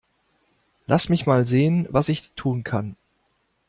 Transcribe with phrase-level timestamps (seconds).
[0.87, 2.95] Lass mich mal sehen, was ich tun kann.